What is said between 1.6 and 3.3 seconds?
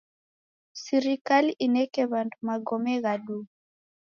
ineke w'andu magome gha